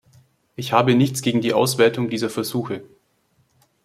[0.55, 2.81] Ich habe nichts gegen die Auswertung dieser Versuche.